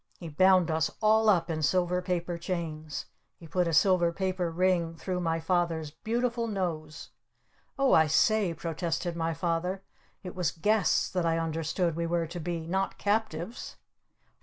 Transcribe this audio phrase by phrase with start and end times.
[0.17, 3.05] He bound us all up in silver paper chains!
[3.37, 7.11] He put a silver paper ring through my Father's beautiful nose!
[7.77, 9.83] "Oh, I say," protested my Father.
[10.23, 12.61] "It was 'guests' that I understood we were to be!
[12.65, 13.75] Not captives!"